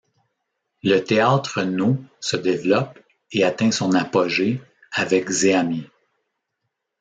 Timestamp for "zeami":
5.29-5.85